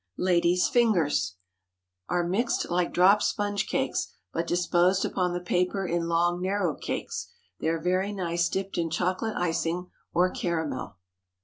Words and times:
LADY'S 0.17 0.67
FINGERS 0.67 1.35
Are 2.09 2.23
mixed 2.27 2.71
like 2.71 2.91
drop 2.91 3.21
sponge 3.21 3.67
cakes, 3.67 4.07
but 4.33 4.47
disposed 4.47 5.05
upon 5.05 5.33
the 5.33 5.39
paper 5.39 5.85
in 5.85 6.07
long, 6.07 6.41
narrow 6.41 6.73
cakes. 6.73 7.31
They 7.59 7.67
are 7.67 7.77
very 7.79 8.11
nice 8.11 8.49
dipped 8.49 8.79
in 8.79 8.89
chocolate 8.89 9.35
icing, 9.37 9.91
or 10.11 10.31
caramel. 10.31 10.95